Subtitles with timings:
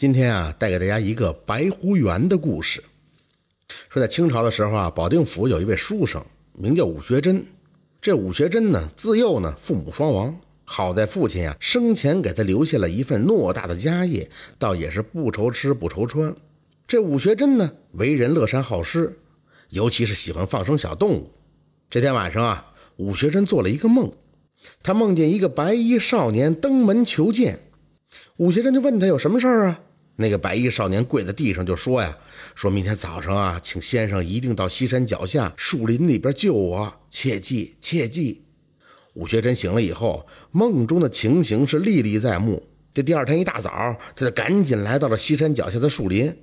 [0.00, 2.80] 今天啊，带给大家一个白狐原的故事。
[3.88, 7.44] 说在清朝的时候啊，保定府有一位书生，名叫武学珍。
[8.00, 16.32] 这武学珍呢，自幼呢父母双亡，好在父亲呀生前给他留下了一份偌大的家业，倒也是不愁吃不愁穿。
[16.86, 19.18] 这武学珍呢，为人乐善好施，
[19.70, 21.32] 尤其是喜欢放生小动物。
[21.90, 24.12] 这天晚上啊，武学珍做了一个梦，
[24.80, 27.62] 他梦见一个白衣少年登门求见。
[28.36, 29.80] 武学珍就问他有什么事儿啊？
[30.20, 32.18] 那个白衣少年跪在地上就说呀
[32.56, 38.42] ：“说明天早上啊，请先生一定到西山脚下树林里边救我，切记切记。”
[39.14, 42.60] 武学珍醒了以后，梦中的情形是历历在目。
[42.92, 46.36] 这第二天一大早，他就赶紧来到了西山脚下的树林。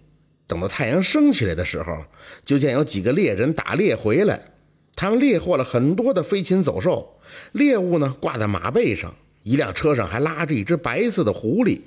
[0.47, 2.05] 等到太阳升起来的时候，
[2.45, 4.53] 就见有几个猎人打猎回来，
[4.95, 7.19] 他们猎获了很多的飞禽走兽，
[7.51, 11.81] 猎物呢挂在马背上，一辆车上还拉着一只白色的狐狸。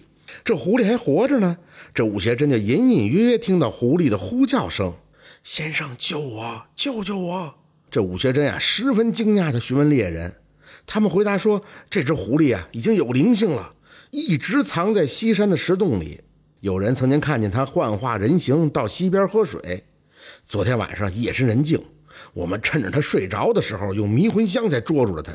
[0.45, 1.59] 这狐狸还活着呢。
[1.95, 4.95] 这武学珍就隐隐约约听到狐狸的呼叫声
[5.43, 7.55] ：“先生，救我，救救我！”
[7.91, 10.37] 这武学珍呀，十分惊讶地询问猎人，
[10.87, 13.75] 他们回答说：“这只狐狸啊，已经有灵性了，
[14.11, 16.21] 一直藏在西山的石洞里。
[16.61, 19.85] 有人曾经看见它幻化人形到溪边喝水。
[20.45, 21.83] 昨天晚上夜深人静，
[22.35, 25.33] 我们趁着它睡着的时候，用迷魂香才捉住了它。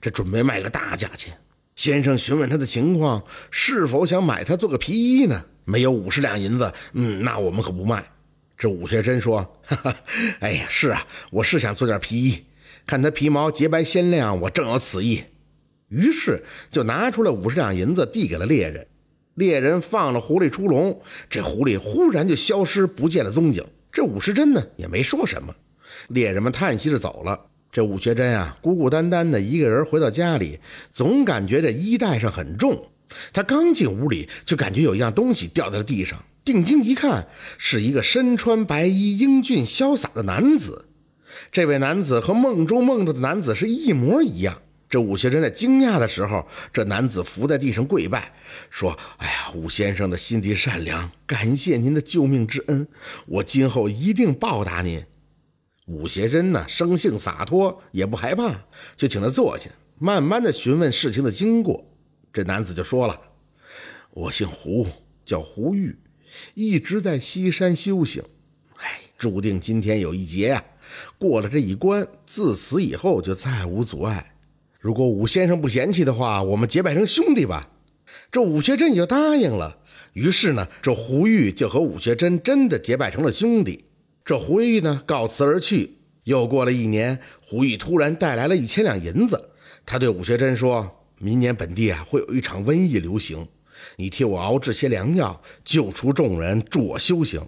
[0.00, 1.32] 这准备卖个大价钱。”
[1.74, 5.44] 先生询问他的情况，是否想买它做个皮衣呢？
[5.64, 8.10] 没有五十两银子，嗯，那我们可不卖。
[8.56, 9.96] 这武学珍说：“哈哈，
[10.40, 12.44] 哎呀，是啊，我是想做件皮衣，
[12.86, 15.24] 看它皮毛洁白鲜亮，我正有此意。”
[15.88, 18.86] 于是就拿出了五十两银子递给了猎人。
[19.34, 23.64] 猎人放了狐狸出笼，这狐狸忽然就消失不见了踪影。
[23.90, 25.54] 这武时珍呢也没说什么，
[26.08, 27.46] 猎人们叹息着走了。
[27.74, 30.60] 这武学珍啊，孤孤单单的一个人回到家里，
[30.92, 32.90] 总感觉这衣带上很重。
[33.32, 36.24] 他刚进屋里，就感觉有一样东西掉在了地上。
[36.44, 37.26] 定睛一看，
[37.58, 40.84] 是一个身穿白衣、英俊潇洒的男子。
[41.50, 44.62] 这位男子和梦中梦到的男子是一模一样。
[44.88, 48.32] 这武学珍在惊讶的时候，这男子伏在地上跪拜，
[48.70, 52.86] 说：“哎呀，武先生的心地善良，感谢您的救命之恩，
[53.26, 55.02] 我今后一定报答您。”
[55.86, 58.64] 武学珍呢，生性洒脱，也不害怕，
[58.96, 59.68] 就请他坐下，
[59.98, 61.84] 慢慢的询问事情的经过。
[62.32, 63.20] 这男子就说了
[64.12, 64.86] ：“我姓胡，
[65.24, 65.96] 叫胡玉，
[66.54, 68.22] 一直在西山修行。
[68.78, 70.64] 哎，注定今天有一劫呀，
[71.18, 74.34] 过了这一关，自此以后就再无阻碍。
[74.80, 77.70] 如果武先生不嫌弃的话，我们结拜成兄弟吧。”
[78.32, 79.78] 这武学珍也就答应了。
[80.14, 83.84] 于是呢，这胡玉就和武学珍真的结拜成了兄弟。
[84.24, 85.98] 这胡玉呢，告辞而去。
[86.24, 89.50] 又过了一年，胡玉突然带来了一千两银子。
[89.84, 93.46] 他对武学珍说：“明年本地啊，会有一场瘟疫流行，
[93.96, 97.46] 你替我熬制些良药，救出众人，助我修行。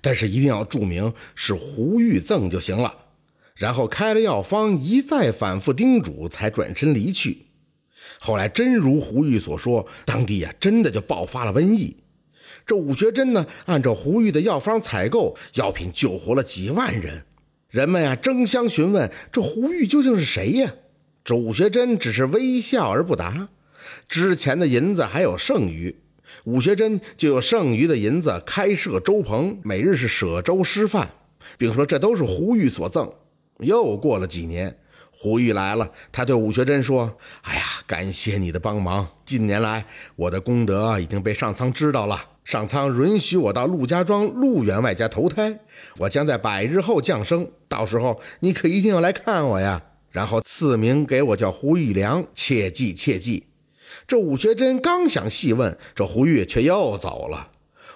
[0.00, 2.92] 但是一定要注明是胡玉赠就行了。”
[3.54, 7.46] 然后开了药方，一再反复叮嘱，才转身离去。
[8.18, 11.96] 后来真如胡玉所说，当地呀，真的就爆发了瘟疫。
[12.64, 17.24] 这武学珍呢，按照胡玉的药方采购药品，救活了几万人。
[17.70, 20.72] 人们呀，争相询问这胡玉究竟是谁呀？
[21.24, 23.48] 这武学珍只是微笑而不答。
[24.08, 25.94] 之前的银子还有剩余，
[26.44, 31.10] 武学珍就有剩余的银子开设粥棚，每日是舍粥施饭，
[31.58, 33.12] 并说这都是胡玉所赠。
[33.58, 34.78] 又过了几年。
[35.18, 39.08] 胡玉来了，他对武学珍说：“哎呀，感谢你的帮忙。
[39.24, 42.35] 近年来，我的功德已经被上苍知道了。
[42.46, 45.58] 上苍允许我到陆家庄陆员外家投胎，
[45.98, 47.50] 我将在百日后降生。
[47.66, 49.82] 到时候你可一定要来看我呀。
[50.12, 53.46] 然后赐名给我叫胡玉良，切记切记。”
[54.06, 57.50] 这武学珍刚想细问，这胡玉却又走了。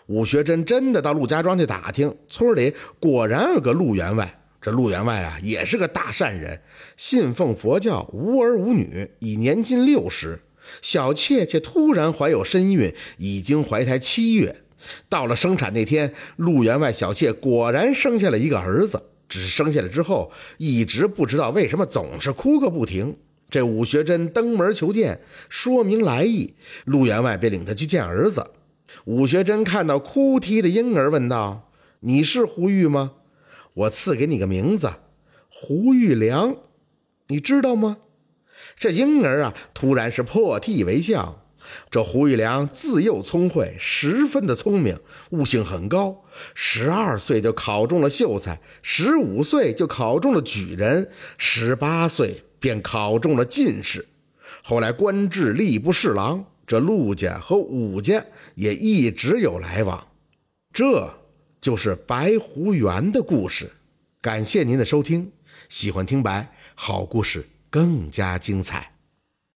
[0.06, 4.40] 武学珍真的到陆家庄去打听，村里果然有个陆员外。
[4.60, 6.60] 这陆员外啊，也是个大善人，
[6.96, 10.40] 信奉佛教，无儿无女，已年近六十。
[10.82, 14.62] 小妾却突然怀有身孕，已经怀胎七月。
[15.08, 19.02] 到了生产那天，陆员外小妾果然生下了一个儿子。
[19.28, 23.16] 只是生下来之后，一直不知道为什么总是哭个不停。
[23.48, 28.50] 这武学珍登门求见，说明来意，陆员外便领他去见儿子。
[29.04, 31.70] 武学珍看到哭啼的婴儿，问道
[32.00, 33.12] ：“你是胡玉吗？”
[33.74, 34.94] 我赐给你个名字，
[35.48, 36.56] 胡玉良，
[37.28, 37.98] 你知道吗？
[38.76, 41.44] 这婴儿啊，突然是破涕为笑。
[41.90, 44.98] 这胡玉良自幼聪慧，十分的聪明，
[45.30, 46.24] 悟性很高。
[46.54, 51.08] 十二岁就考中了秀才，十五岁就考中了举人，
[51.38, 54.08] 十八岁便考中了进士。
[54.62, 56.46] 后来官至吏部侍郎。
[56.66, 58.24] 这陆家和武家
[58.54, 60.06] 也一直有来往。
[60.72, 61.18] 这
[61.60, 63.72] 就是白狐原的故事。
[64.22, 65.32] 感谢您的收听，
[65.68, 68.92] 喜欢听白好故事更加精彩。